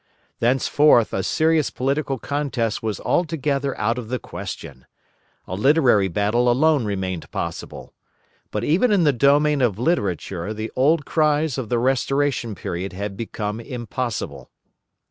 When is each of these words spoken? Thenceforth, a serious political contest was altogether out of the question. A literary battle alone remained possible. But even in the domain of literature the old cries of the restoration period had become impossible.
Thenceforth, 0.39 1.13
a 1.13 1.21
serious 1.21 1.69
political 1.69 2.17
contest 2.17 2.81
was 2.81 2.99
altogether 3.01 3.77
out 3.77 3.99
of 3.99 4.09
the 4.09 4.17
question. 4.17 4.87
A 5.47 5.53
literary 5.53 6.07
battle 6.07 6.49
alone 6.49 6.85
remained 6.85 7.29
possible. 7.29 7.93
But 8.49 8.63
even 8.63 8.91
in 8.91 9.03
the 9.03 9.13
domain 9.13 9.61
of 9.61 9.77
literature 9.77 10.55
the 10.55 10.71
old 10.75 11.05
cries 11.05 11.59
of 11.59 11.69
the 11.69 11.77
restoration 11.77 12.55
period 12.55 12.93
had 12.93 13.15
become 13.15 13.59
impossible. 13.59 14.49